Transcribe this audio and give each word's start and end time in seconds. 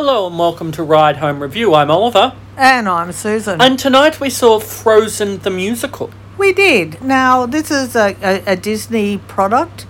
Hello 0.00 0.28
and 0.28 0.38
welcome 0.38 0.70
to 0.70 0.84
Ride 0.84 1.16
Home 1.16 1.42
Review. 1.42 1.74
I'm 1.74 1.90
Oliver. 1.90 2.32
And 2.56 2.88
I'm 2.88 3.10
Susan. 3.10 3.60
And 3.60 3.76
tonight 3.76 4.20
we 4.20 4.30
saw 4.30 4.60
Frozen 4.60 5.38
the 5.38 5.50
musical. 5.50 6.10
we 6.38 6.52
did. 6.52 7.02
Now, 7.02 7.46
this 7.46 7.72
is 7.72 7.96
a, 7.96 8.16
a, 8.22 8.52
a 8.52 8.54
Disney 8.54 9.18
product, 9.18 9.86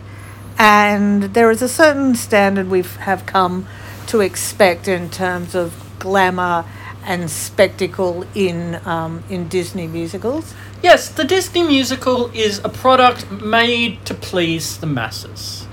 and 0.58 1.24
there 1.34 1.50
is 1.50 1.60
a 1.60 1.68
certain 1.68 2.14
standard 2.14 2.70
we 2.70 2.80
have 3.00 3.26
come 3.26 3.66
to 4.06 4.20
expect 4.20 4.88
in 4.88 5.10
terms 5.10 5.54
of 5.54 5.74
glamour 5.98 6.64
and 7.04 7.30
spectacle 7.30 8.24
in 8.34 8.80
um, 8.86 9.22
in 9.28 9.46
Disney 9.46 9.86
musicals. 9.86 10.54
Yes, 10.82 11.10
the 11.10 11.24
Disney 11.24 11.64
musical 11.64 12.30
is 12.32 12.62
a 12.64 12.70
product 12.70 13.30
made 13.30 14.06
to 14.06 14.14
please 14.14 14.78
the 14.78 14.86
masses. 14.86 15.66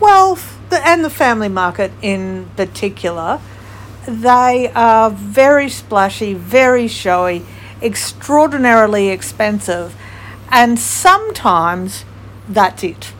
Well, 0.00 0.38
the, 0.70 0.80
and 0.82 1.04
the 1.04 1.10
family 1.10 1.50
market 1.50 1.92
in 2.00 2.48
particular, 2.56 3.38
they 4.06 4.70
are 4.74 5.10
very 5.10 5.68
splashy, 5.68 6.34
very 6.34 6.88
showy, 6.88 7.44
extraordinarily 7.80 9.08
expensive, 9.08 9.94
and 10.50 10.78
sometimes 10.78 12.04
that's 12.48 12.84
it. 12.84 13.12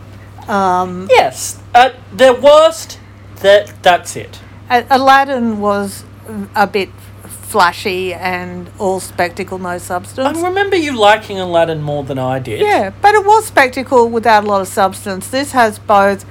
Um, 0.49 1.09
Yes, 1.11 1.61
at 1.75 1.95
their 2.13 2.35
worst, 2.35 2.99
that 3.37 3.83
that's 3.83 4.17
it. 4.17 4.41
Aladdin 4.71 5.61
was 5.61 6.05
a 6.55 6.67
bit 6.67 6.91
flashy 7.53 8.15
and 8.15 8.71
all 8.79 8.99
spectacle, 8.99 9.59
no 9.59 9.77
substance. 9.77 10.39
I 10.39 10.43
remember 10.43 10.77
you 10.77 10.97
liking 10.97 11.39
Aladdin 11.39 11.83
more 11.83 12.03
than 12.03 12.19
I 12.19 12.39
did. 12.39 12.61
Yeah, 12.61 12.91
but 13.03 13.15
it 13.15 13.25
was 13.27 13.45
spectacle 13.45 14.09
without 14.09 14.45
a 14.45 14.47
lot 14.47 14.63
of 14.63 14.69
substance. 14.69 15.29
This 15.29 15.53
has 15.53 15.79
both 15.79 16.25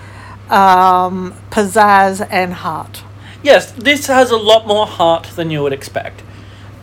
um, 0.51 1.35
pizzazz 1.51 2.27
and 2.31 2.53
heart. 2.53 3.03
Yes, 3.43 3.71
this 3.71 4.05
has 4.05 4.29
a 4.29 4.37
lot 4.37 4.67
more 4.67 4.85
heart 4.85 5.23
than 5.35 5.49
you 5.49 5.63
would 5.63 5.73
expect. 5.73 6.21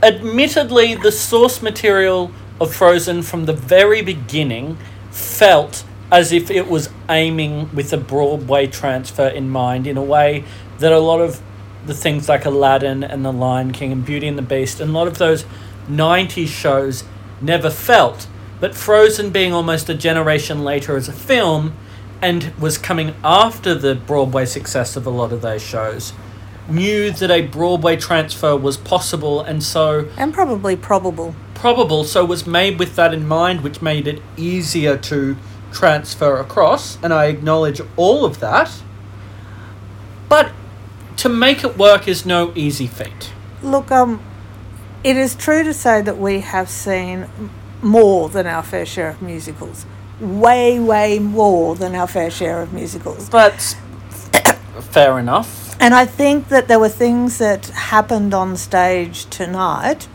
Admittedly, 0.02 0.96
the 0.96 1.12
source 1.12 1.62
material 1.62 2.32
of 2.60 2.74
Frozen 2.74 3.22
from 3.22 3.44
the 3.44 3.52
very 3.52 4.02
beginning 4.02 4.76
felt 5.12 5.84
as 6.10 6.32
if 6.32 6.50
it 6.50 6.68
was 6.68 6.90
aiming 7.08 7.72
with 7.74 7.92
a 7.92 7.96
Broadway 7.96 8.66
transfer 8.66 9.28
in 9.28 9.48
mind 9.50 9.86
in 9.86 9.96
a 9.96 10.02
way 10.02 10.44
that 10.78 10.92
a 10.92 10.98
lot 10.98 11.20
of 11.20 11.40
the 11.86 11.94
things 11.94 12.28
like 12.28 12.44
Aladdin 12.44 13.04
and 13.04 13.24
The 13.24 13.32
Lion 13.32 13.72
King 13.72 13.92
and 13.92 14.04
Beauty 14.04 14.26
and 14.26 14.36
the 14.36 14.42
Beast 14.42 14.80
and 14.80 14.90
a 14.90 14.94
lot 14.94 15.06
of 15.06 15.18
those 15.18 15.44
90s 15.88 16.48
shows 16.48 17.04
never 17.40 17.70
felt. 17.70 18.26
But 18.58 18.74
Frozen 18.74 19.30
being 19.30 19.52
almost 19.52 19.88
a 19.88 19.94
generation 19.94 20.64
later 20.64 20.96
as 20.96 21.08
a 21.08 21.12
film 21.12 21.74
and 22.20 22.52
was 22.58 22.78
coming 22.78 23.14
after 23.22 23.74
the 23.74 23.94
Broadway 23.94 24.44
success 24.44 24.96
of 24.96 25.06
a 25.06 25.10
lot 25.10 25.32
of 25.32 25.40
those 25.40 25.62
shows, 25.62 26.12
knew 26.68 27.10
that 27.10 27.30
a 27.30 27.42
Broadway 27.42 27.96
transfer 27.96 28.56
was 28.56 28.76
possible 28.76 29.40
and 29.40 29.62
so 29.62 30.08
And 30.16 30.32
probably 30.34 30.76
probable. 30.76 31.34
probable, 31.54 32.04
so 32.04 32.24
was 32.24 32.46
made 32.46 32.78
with 32.78 32.94
that 32.96 33.12
in 33.14 33.26
mind, 33.26 33.62
which 33.62 33.82
made 33.82 34.06
it 34.06 34.22
easier 34.36 34.96
to 34.96 35.36
transfer 35.72 36.38
across, 36.38 36.98
and 37.02 37.12
I 37.12 37.26
acknowledge 37.26 37.80
all 37.96 38.24
of 38.24 38.40
that. 38.40 38.70
But 40.28 40.52
to 41.18 41.28
make 41.28 41.64
it 41.64 41.76
work 41.76 42.06
is 42.06 42.24
no 42.24 42.52
easy 42.54 42.86
feat. 42.86 43.32
Look, 43.62 43.90
um, 43.90 44.22
it 45.02 45.16
is 45.16 45.34
true 45.34 45.62
to 45.64 45.74
say 45.74 46.00
that 46.02 46.18
we 46.18 46.40
have 46.40 46.68
seen 46.68 47.28
more 47.82 48.28
than 48.28 48.46
our 48.46 48.62
fair 48.62 48.86
share 48.86 49.10
of 49.10 49.22
musicals. 49.22 49.84
Way, 50.20 50.78
way 50.80 51.18
more 51.18 51.74
than 51.76 51.94
our 51.94 52.06
fair 52.06 52.30
share 52.30 52.60
of 52.60 52.72
musicals. 52.72 53.28
But 53.28 53.76
fair 54.80 55.18
enough. 55.18 55.67
And 55.80 55.94
I 55.94 56.06
think 56.06 56.48
that 56.48 56.68
there 56.68 56.78
were 56.78 56.88
things 56.88 57.38
that 57.38 57.66
happened 57.66 58.34
on 58.34 58.56
stage 58.56 59.26
tonight 59.26 60.08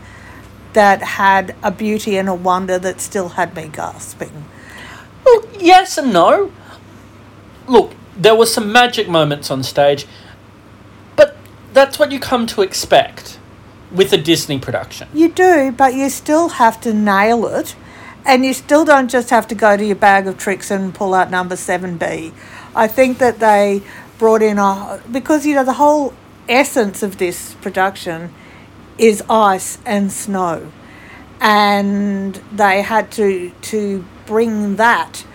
that 0.74 1.02
had 1.02 1.54
a 1.62 1.70
beauty 1.70 2.16
and 2.16 2.28
a 2.28 2.34
wonder 2.34 2.78
that 2.78 3.00
still 3.00 3.30
had 3.30 3.54
me 3.56 3.70
gasping. 3.72 4.44
Well, 5.24 5.44
yes 5.58 5.96
and 5.96 6.12
no. 6.12 6.52
Look, 7.66 7.94
there 8.16 8.34
were 8.34 8.46
some 8.46 8.70
magic 8.70 9.08
moments 9.08 9.50
on 9.50 9.62
stage, 9.62 10.06
but 11.16 11.36
that's 11.72 11.98
what 11.98 12.12
you 12.12 12.20
come 12.20 12.46
to 12.48 12.62
expect 12.62 13.38
with 13.90 14.12
a 14.12 14.18
Disney 14.18 14.58
production. 14.58 15.08
You 15.14 15.30
do, 15.30 15.72
but 15.72 15.94
you 15.94 16.10
still 16.10 16.50
have 16.50 16.80
to 16.82 16.92
nail 16.92 17.46
it. 17.46 17.74
And 18.26 18.44
you 18.44 18.54
still 18.54 18.86
don't 18.86 19.10
just 19.10 19.28
have 19.30 19.46
to 19.48 19.54
go 19.54 19.76
to 19.76 19.84
your 19.84 19.96
bag 19.96 20.26
of 20.26 20.38
tricks 20.38 20.70
and 20.70 20.94
pull 20.94 21.12
out 21.12 21.30
number 21.30 21.56
7B. 21.56 22.32
I 22.74 22.88
think 22.88 23.18
that 23.18 23.38
they 23.38 23.82
brought 24.18 24.42
in 24.42 24.58
a. 24.58 25.02
Because, 25.10 25.46
you 25.46 25.54
know, 25.54 25.64
the 25.64 25.74
whole 25.74 26.14
essence 26.48 27.02
of 27.02 27.18
this 27.18 27.54
production 27.54 28.32
is 28.98 29.22
ice 29.28 29.78
and 29.84 30.12
snow. 30.12 30.70
And 31.40 32.34
they 32.52 32.82
had 32.82 33.10
to, 33.12 33.50
to 33.50 34.04
bring 34.26 34.76
that 34.76 35.26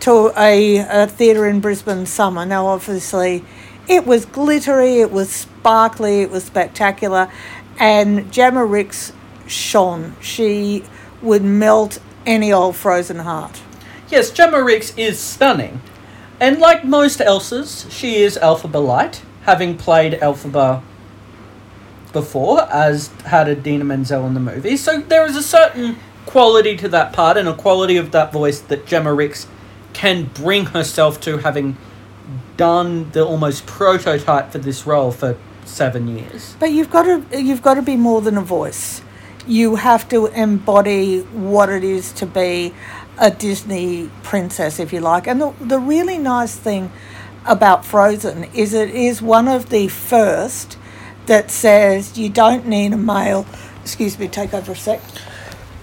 to 0.00 0.32
a, 0.36 0.78
a 0.78 1.06
theatre 1.06 1.46
in 1.46 1.60
Brisbane 1.60 2.06
summer. 2.06 2.46
Now, 2.46 2.66
obviously, 2.66 3.44
it 3.88 4.06
was 4.06 4.24
glittery, 4.24 5.00
it 5.00 5.10
was 5.10 5.30
sparkly, 5.30 6.22
it 6.22 6.30
was 6.30 6.44
spectacular, 6.44 7.30
and 7.78 8.30
Jemma 8.32 8.70
Rix 8.70 9.12
shone. 9.46 10.14
She 10.20 10.84
would 11.22 11.42
melt 11.42 11.98
any 12.24 12.52
old 12.52 12.76
frozen 12.76 13.20
heart. 13.20 13.60
Yes, 14.08 14.30
Jemma 14.30 14.64
Rix 14.64 14.96
is 14.96 15.18
stunning. 15.18 15.80
And 16.40 16.58
like 16.58 16.84
most 16.84 17.18
Elsas, 17.18 17.90
she 17.90 18.16
is 18.16 18.38
Elphaba 18.40 18.84
Light, 18.84 19.22
having 19.42 19.76
played 19.76 20.14
Elphaba 20.14 20.82
before, 22.12 22.62
as 22.72 23.08
had 23.24 23.48
Idina 23.48 23.84
Menzel 23.84 24.26
in 24.26 24.34
the 24.34 24.40
movie. 24.40 24.76
So 24.76 25.00
there 25.00 25.26
is 25.26 25.36
a 25.36 25.42
certain 25.42 25.96
quality 26.26 26.76
to 26.76 26.88
that 26.88 27.12
part 27.12 27.36
and 27.36 27.48
a 27.48 27.54
quality 27.54 27.96
of 27.96 28.10
that 28.12 28.32
voice 28.32 28.60
that 28.60 28.86
Jemma 28.86 29.16
Rix 29.16 29.46
can 29.92 30.24
bring 30.26 30.66
herself 30.66 31.20
to 31.22 31.38
having 31.38 31.76
done 32.56 33.10
the 33.12 33.24
almost 33.24 33.66
prototype 33.66 34.52
for 34.52 34.58
this 34.58 34.86
role 34.86 35.10
for 35.10 35.36
seven 35.64 36.08
years. 36.08 36.54
But 36.60 36.72
you've 36.72 36.90
got 36.90 37.02
to 37.04 37.40
you've 37.40 37.62
got 37.62 37.74
to 37.74 37.82
be 37.82 37.96
more 37.96 38.20
than 38.20 38.36
a 38.36 38.42
voice. 38.42 39.02
You 39.46 39.76
have 39.76 40.08
to 40.10 40.26
embody 40.26 41.20
what 41.20 41.70
it 41.70 41.82
is 41.82 42.12
to 42.12 42.26
be 42.26 42.74
a 43.18 43.30
Disney 43.30 44.10
princess, 44.22 44.78
if 44.78 44.92
you 44.92 45.00
like. 45.00 45.26
And 45.26 45.40
the 45.40 45.54
the 45.60 45.78
really 45.78 46.18
nice 46.18 46.56
thing 46.56 46.90
about 47.44 47.84
Frozen 47.84 48.44
is 48.54 48.74
it 48.74 48.90
is 48.90 49.22
one 49.22 49.48
of 49.48 49.70
the 49.70 49.88
first 49.88 50.76
that 51.26 51.50
says 51.50 52.18
you 52.18 52.28
don't 52.28 52.66
need 52.66 52.92
a 52.92 52.96
male. 52.96 53.46
Excuse 53.82 54.18
me, 54.18 54.28
take 54.28 54.52
over 54.52 54.72
a 54.72 54.76
sec. 54.76 55.00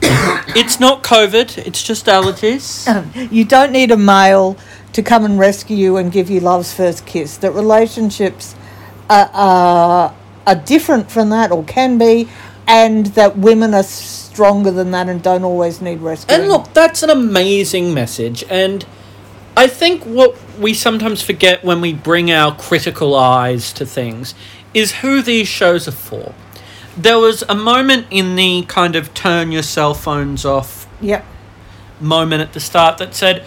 It's 0.56 0.79
not 0.79 1.03
COVID, 1.03 1.57
it's 1.57 1.84
just 1.84 2.06
allergies. 2.06 2.88
you 3.31 3.44
don't 3.44 3.72
need 3.74 3.91
a 3.91 3.97
male 3.97 4.57
to 4.94 5.01
come 5.01 5.25
and 5.25 5.38
rescue 5.38 5.75
you 5.75 5.97
and 5.97 6.12
give 6.12 6.29
you 6.29 6.40
love's 6.40 6.74
first 6.74 7.06
kiss. 7.06 7.35
That 7.38 7.51
relationships 7.51 8.56
are, 9.09 9.29
are, 9.34 10.16
are 10.47 10.56
different 10.56 11.12
from 11.12 11.29
that 11.31 11.51
or 11.51 11.63
can 11.66 11.97
be, 11.97 12.29
and 12.75 13.06
that 13.08 13.38
women 13.38 13.74
are 13.74 13.84
stronger 13.84 14.69
than 14.69 14.91
that 14.91 15.08
and 15.08 15.24
don't 15.24 15.44
always 15.46 15.81
need 15.81 16.00
rescuing. 16.02 16.41
And 16.41 16.50
look, 16.50 16.74
that's 16.74 17.03
an 17.03 17.09
amazing 17.09 17.94
message. 17.94 18.44
And 18.50 18.86
I 19.56 19.68
think 19.68 20.03
what 20.03 20.36
we 20.59 20.74
sometimes 20.74 21.22
forget 21.22 21.63
when 21.63 21.80
we 21.80 21.94
bring 21.94 22.31
our 22.31 22.53
critical 22.53 23.16
eyes 23.16 23.72
to 23.74 23.86
things 23.86 24.36
is 24.74 24.96
who 24.96 25.22
these 25.22 25.47
shows 25.47 25.88
are 25.88 25.91
for. 25.94 26.36
There 26.97 27.18
was 27.18 27.44
a 27.47 27.56
moment 27.56 28.08
in 28.12 28.36
the 28.36 28.66
kind 28.68 28.97
of 28.97 29.13
turn 29.13 29.53
your 29.53 29.63
cell 29.63 29.94
phones 29.94 30.44
off 30.46 30.86
Yep. 31.02 31.25
moment 32.02 32.42
at 32.42 32.52
the 32.53 32.59
start 32.59 32.97
that 32.97 33.16
said, 33.16 33.46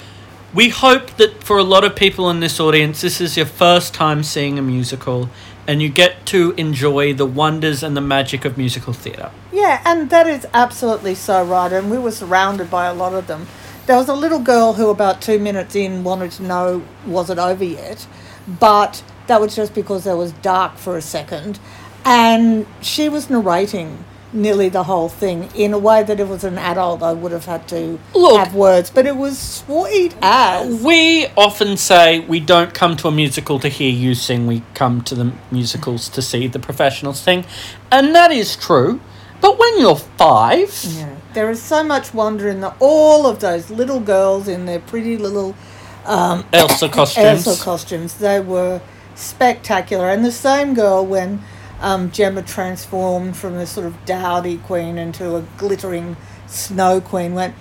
We 0.55 0.71
hope 0.71 1.11
that 1.19 1.45
for 1.45 1.59
a 1.59 1.63
lot 1.63 1.85
of 1.85 1.95
people 1.95 2.31
in 2.31 2.41
this 2.41 2.59
audience, 2.59 3.03
this 3.03 3.21
is 3.21 3.37
your 3.37 3.45
first 3.45 3.93
time 3.93 4.23
seeing 4.23 4.59
a 4.59 4.63
musical 4.63 5.29
and 5.67 5.83
you 5.83 5.91
get 5.91 6.25
to 6.25 6.55
enjoy 6.57 7.13
the 7.13 7.27
wonders 7.27 7.83
and 7.83 7.95
the 7.95 8.01
magic 8.01 8.47
of 8.47 8.57
musical 8.57 8.95
theatre. 8.95 9.31
Yeah, 9.53 9.83
and 9.85 10.09
that 10.09 10.27
is 10.27 10.47
absolutely 10.55 11.15
so 11.15 11.45
right. 11.45 11.71
And 11.71 11.91
we 11.91 11.99
were 11.99 12.11
surrounded 12.11 12.71
by 12.71 12.87
a 12.87 12.95
lot 12.95 13.13
of 13.13 13.27
them. 13.27 13.47
There 13.85 13.97
was 13.97 14.09
a 14.09 14.15
little 14.15 14.39
girl 14.39 14.73
who, 14.73 14.89
about 14.89 15.21
two 15.21 15.39
minutes 15.39 15.77
in, 15.77 16.05
wanted 16.05 16.31
to 16.33 16.43
know 16.43 16.83
was 17.07 17.29
it 17.29 17.39
over 17.39 17.65
yet, 17.65 18.07
but 18.47 19.05
that 19.27 19.43
was 19.43 19.55
just 19.55 19.75
because 19.75 20.05
there 20.05 20.17
was 20.17 20.33
dark 20.33 20.79
for 20.79 20.97
a 20.97 21.03
second, 21.03 21.59
and 22.05 22.67
she 22.81 23.11
was 23.11 23.29
narrating 23.29 24.05
nearly 24.33 24.69
the 24.69 24.85
whole 24.85 25.09
thing 25.09 25.49
in 25.55 25.73
a 25.73 25.79
way 25.79 26.03
that 26.03 26.21
if 26.21 26.27
it 26.29 26.31
was 26.31 26.45
an 26.45 26.59
adult, 26.59 27.03
I 27.03 27.13
would 27.13 27.33
have 27.33 27.47
had 27.47 27.67
to 27.69 27.99
Look. 28.15 28.39
have 28.39 28.55
words. 28.55 28.91
But 28.91 29.07
it 29.07 29.17
was 29.17 29.39
sweet 29.39 30.15
as. 30.23 30.83
We 30.83 31.27
often 31.37 31.77
say 31.77 32.21
we 32.21 32.41
don't 32.41 32.75
come 32.75 32.97
to 32.99 33.09
a 33.09 33.11
musical 33.11 33.59
to 33.61 33.69
hear 33.69 33.91
you 33.91 34.15
sing, 34.15 34.47
we 34.47 34.63
come 34.75 35.03
to 35.03 35.15
the 35.15 35.33
musicals 35.51 36.09
to 36.11 36.23
see 36.23 36.47
the 36.47 36.59
professionals 36.59 37.21
sing. 37.21 37.45
And 37.91 38.15
that 38.15 38.31
is 38.31 38.57
true. 38.57 39.01
But 39.41 39.59
when 39.59 39.79
you're 39.81 39.97
five, 39.97 40.75
Yeah. 40.89 41.15
There 41.35 41.51
is 41.51 41.63
so 41.63 41.85
much 41.85 42.13
wonder 42.13 42.49
in 42.49 42.61
the, 42.61 42.75
all 42.81 43.27
of 43.27 43.39
those 43.41 43.71
little 43.71 44.01
girls 44.01 44.49
in 44.49 44.67
their 44.67 44.81
pretty 44.81 45.17
little 45.17 45.55
um, 46.05 46.45
Elsa 46.53 46.89
costumes. 46.89 47.47
Elsa 47.47 47.63
costumes. 47.63 48.15
They 48.15 48.41
were 48.41 48.81
spectacular. 49.15 50.09
And 50.09 50.25
the 50.25 50.33
same 50.33 50.75
girl, 50.75 51.05
when 51.07 51.43
um, 51.81 52.11
Jemma 52.11 52.47
transformed 52.47 53.37
from 53.37 53.55
a 53.55 53.67
sort 53.67 53.87
of 53.87 54.05
dowdy 54.05 54.59
queen 54.59 54.99
into 54.99 55.37
a 55.37 55.43
glittering 55.57 56.17
snow 56.47 57.01
queen 57.01 57.35
went, 57.35 57.55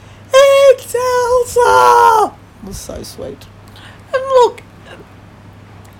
Excelsior! 0.73 2.33
It 2.61 2.67
was 2.67 2.77
so 2.77 3.03
sweet. 3.03 3.45
And 4.13 4.23
look, 4.23 4.63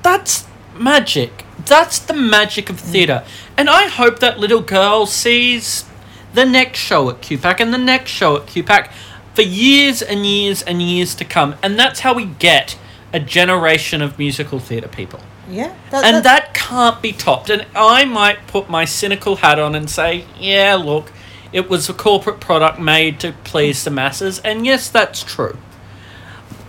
that's 0.03 0.47
magic. 0.75 1.45
That's 1.65 1.99
the 1.99 2.13
magic 2.13 2.69
of 2.69 2.79
theatre. 2.79 3.23
And 3.57 3.69
I 3.69 3.87
hope 3.87 4.19
that 4.19 4.39
little 4.39 4.61
girl 4.61 5.05
sees 5.05 5.85
the 6.33 6.45
next 6.45 6.79
show 6.79 7.09
at 7.09 7.21
QPAC 7.21 7.59
and 7.59 7.73
the 7.73 7.77
next 7.77 8.11
show 8.11 8.37
at 8.37 8.47
QPAC 8.47 8.91
for 9.33 9.41
years 9.41 10.01
and 10.01 10.25
years 10.25 10.61
and 10.63 10.81
years 10.81 11.13
to 11.15 11.25
come. 11.25 11.55
And 11.61 11.77
that's 11.77 12.01
how 12.01 12.13
we 12.13 12.25
get 12.25 12.77
a 13.13 13.19
generation 13.19 14.01
of 14.01 14.17
musical 14.17 14.59
theatre 14.59 14.87
people. 14.87 15.19
Yeah. 15.49 15.75
And 15.91 16.23
that 16.25 16.53
can't 16.53 17.01
be 17.01 17.13
topped. 17.13 17.49
And 17.49 17.65
I 17.75 18.05
might 18.05 18.47
put 18.47 18.69
my 18.69 18.85
cynical 18.85 19.37
hat 19.37 19.59
on 19.59 19.75
and 19.75 19.89
say, 19.89 20.25
yeah, 20.37 20.75
look, 20.75 21.11
it 21.53 21.69
was 21.69 21.89
a 21.89 21.93
corporate 21.93 22.39
product 22.39 22.79
made 22.79 23.19
to 23.21 23.33
please 23.43 23.83
the 23.83 23.91
masses. 23.91 24.39
And 24.39 24.65
yes, 24.65 24.89
that's 24.89 25.23
true. 25.23 25.57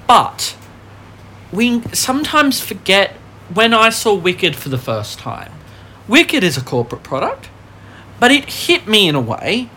But 0.06 0.56
we 1.52 1.82
sometimes 1.92 2.60
forget 2.60 3.12
when 3.52 3.74
I 3.74 3.90
saw 3.90 4.14
Wicked 4.14 4.54
for 4.54 4.68
the 4.68 4.78
first 4.78 5.18
time. 5.18 5.52
Wicked 6.06 6.42
is 6.42 6.56
a 6.56 6.62
corporate 6.62 7.02
product, 7.02 7.50
but 8.18 8.30
it 8.30 8.46
hit 8.46 8.86
me 8.86 9.08
in 9.08 9.14
a 9.14 9.20
way 9.20 9.70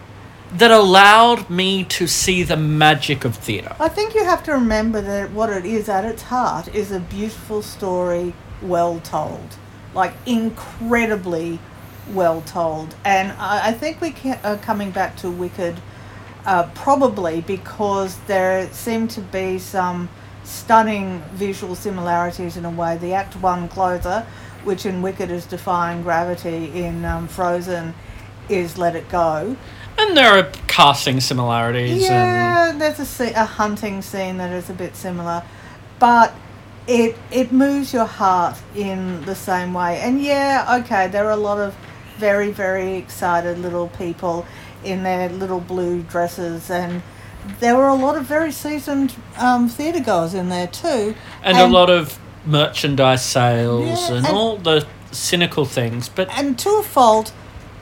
that 0.53 0.71
allowed 0.71 1.49
me 1.49 1.83
to 1.85 2.07
see 2.07 2.43
the 2.43 2.57
magic 2.57 3.23
of 3.23 3.35
theatre. 3.35 3.75
I 3.79 3.87
think 3.87 4.13
you 4.13 4.23
have 4.23 4.43
to 4.43 4.51
remember 4.51 5.01
that 5.01 5.31
what 5.31 5.49
it 5.49 5.65
is 5.65 5.87
at 5.87 6.03
its 6.03 6.23
heart 6.23 6.73
is 6.75 6.91
a 6.91 6.99
beautiful 6.99 7.61
story 7.61 8.33
well 8.61 8.99
told. 8.99 9.57
Like 9.93 10.13
incredibly 10.25 11.59
well 12.13 12.41
told. 12.41 12.95
And 13.03 13.31
I, 13.33 13.69
I 13.69 13.71
think 13.73 14.01
we 14.01 14.11
can, 14.11 14.39
are 14.43 14.57
coming 14.57 14.91
back 14.91 15.17
to 15.17 15.29
Wicked 15.29 15.81
uh, 16.45 16.63
probably 16.73 17.41
because 17.41 18.17
there 18.21 18.71
seem 18.71 19.07
to 19.09 19.21
be 19.21 19.59
some 19.59 20.09
stunning 20.43 21.21
visual 21.33 21.75
similarities 21.75 22.57
in 22.57 22.65
a 22.65 22.69
way. 22.69 22.97
The 22.97 23.13
Act 23.13 23.35
One 23.35 23.67
closer, 23.67 24.25
which 24.63 24.85
in 24.85 25.01
Wicked 25.01 25.29
is 25.29 25.45
defying 25.45 26.01
gravity, 26.01 26.71
in 26.83 27.05
um, 27.05 27.27
Frozen 27.27 27.93
is 28.49 28.77
Let 28.77 28.95
It 28.95 29.07
Go. 29.09 29.55
And 29.97 30.17
there 30.17 30.37
are 30.37 30.51
casting 30.67 31.19
similarities. 31.19 32.01
Yeah, 32.03 32.71
And 32.71 32.81
there's 32.81 33.19
a, 33.19 33.31
a 33.33 33.45
hunting 33.45 34.01
scene 34.01 34.37
that 34.37 34.51
is 34.51 34.69
a 34.69 34.73
bit 34.73 34.95
similar, 34.95 35.43
but 35.99 36.33
it 36.91 37.15
it 37.31 37.51
moves 37.51 37.93
your 37.93 38.05
heart 38.05 38.57
in 38.75 39.23
the 39.25 39.35
same 39.35 39.73
way. 39.73 39.99
And 40.01 40.21
yeah, 40.21 40.79
okay, 40.81 41.07
there 41.07 41.25
are 41.25 41.31
a 41.41 41.43
lot 41.49 41.57
of 41.59 41.75
very 42.17 42.51
very 42.51 42.95
excited 42.97 43.57
little 43.59 43.87
people 44.03 44.45
in 44.83 45.03
their 45.03 45.29
little 45.29 45.59
blue 45.59 46.03
dresses 46.03 46.69
and. 46.69 47.01
There 47.59 47.75
were 47.75 47.87
a 47.87 47.95
lot 47.95 48.15
of 48.17 48.25
very 48.25 48.51
seasoned 48.51 49.15
um, 49.35 49.67
theatre 49.67 49.99
goers 49.99 50.35
in 50.35 50.49
there 50.49 50.67
too. 50.67 51.15
and, 51.43 51.57
a 51.57 51.65
lot 51.65 51.89
of 51.89 52.19
merchandise 52.45 53.25
sales 53.25 53.87
Yeah, 53.87 54.17
and, 54.17 54.27
and- 54.27 54.37
all 54.37 54.57
the 54.57 54.85
cynical 55.11 55.65
things. 55.65 56.07
But 56.07 56.29
And 56.37 56.59
to 56.59 56.69
a 56.69 56.83
fault, 56.83 57.33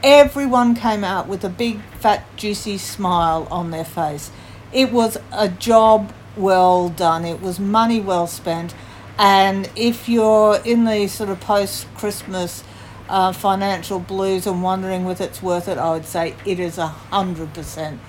everyone 0.02 0.76
came 0.76 1.04
out 1.04 1.28
with 1.28 1.44
a 1.44 1.50
big, 1.50 1.82
fat, 2.00 2.24
juicy 2.38 2.78
smile 2.78 3.50
on 3.52 3.72
their 3.72 3.84
face. 3.84 4.32
It 4.72 4.94
was 4.94 5.18
a 5.34 5.50
job 5.50 6.14
well 6.38 6.88
done, 6.88 7.26
it 7.26 7.42
was 7.42 7.60
money 7.60 8.00
well 8.00 8.28
spent. 8.28 8.74
And 9.20 9.70
if 9.76 10.10
you're 10.10 10.62
in 10.64 10.86
the 10.86 11.08
sort 11.08 11.30
of 11.30 11.40
post 11.42 11.94
Christmas 11.96 12.64
uh, 13.10 13.34
financial 13.34 14.00
blues 14.00 14.48
and 14.48 14.64
wondering 14.64 15.04
whether 15.04 15.26
it's 15.26 15.44
worth 15.44 15.68
it, 15.68 15.78
I 15.78 15.92
would 15.92 16.06
say 16.06 16.36
it 16.46 16.60
is 16.60 16.78
a 16.78 16.88
hundred 16.88 17.54
percent 17.54 18.00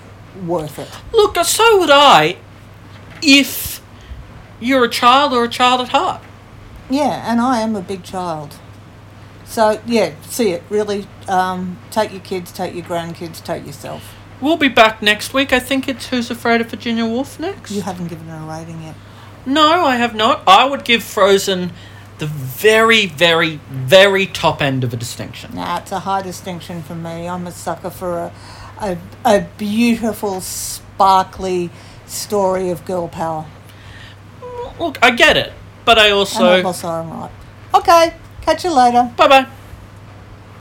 worth 0.45 0.79
it. 0.79 0.89
look, 1.11 1.35
so 1.45 1.79
would 1.79 1.89
I 1.91 2.37
if 3.21 3.81
you're 4.61 4.85
a 4.85 4.89
child 4.89 5.33
or 5.33 5.43
a 5.43 5.49
child 5.49 5.81
at 5.81 5.89
heart. 5.89 6.21
Yeah, 6.89 7.29
and 7.29 7.41
I 7.41 7.59
am 7.59 7.75
a 7.75 7.81
big 7.81 8.03
child. 8.03 8.55
So 9.43 9.81
yeah, 9.85 10.13
see 10.23 10.51
it 10.51 10.63
really. 10.69 11.07
Um, 11.27 11.77
take 11.89 12.11
your 12.11 12.21
kids, 12.21 12.51
take 12.51 12.73
your 12.73 12.85
grandkids, 12.85 13.43
take 13.43 13.65
yourself. 13.65 14.15
We'll 14.39 14.57
be 14.57 14.69
back 14.69 15.01
next 15.01 15.33
week. 15.33 15.51
I 15.51 15.59
think 15.59 15.87
it's 15.87 16.07
Who's 16.07 16.31
Afraid 16.31 16.61
of 16.61 16.67
Virginia 16.67 17.05
Woolf 17.05 17.39
next. 17.39 17.71
You 17.71 17.81
haven't 17.81 18.07
given 18.07 18.29
it 18.29 18.33
a 18.33 18.45
rating 18.45 18.81
yet. 18.81 18.95
No, 19.45 19.85
I 19.85 19.95
have 19.95 20.15
not. 20.15 20.43
I 20.47 20.65
would 20.65 20.83
give 20.83 21.03
Frozen 21.03 21.71
the 22.19 22.27
very, 22.27 23.07
very, 23.07 23.59
very 23.69 24.27
top 24.27 24.61
end 24.61 24.83
of 24.83 24.93
a 24.93 24.97
distinction. 24.97 25.55
Nah, 25.55 25.79
it's 25.79 25.91
a 25.91 25.99
high 25.99 26.21
distinction 26.21 26.83
for 26.83 26.93
me. 26.93 27.27
I'm 27.27 27.47
a 27.47 27.51
sucker 27.51 27.89
for 27.89 28.17
a, 28.19 28.31
a, 28.79 28.97
a 29.25 29.47
beautiful, 29.57 30.39
sparkly 30.41 31.71
story 32.05 32.69
of 32.69 32.85
girl 32.85 33.07
power. 33.07 33.45
Look, 34.79 34.99
I 35.01 35.11
get 35.11 35.37
it, 35.37 35.53
but 35.85 35.97
I 35.97 36.05
And 36.05 36.13
also. 36.13 36.63
also 36.63 36.87
I'm 36.87 37.09
right. 37.09 37.31
Okay, 37.73 38.13
catch 38.41 38.63
you 38.63 38.71
later. 38.75 39.11
Bye 39.17 39.27
bye. 39.27 39.47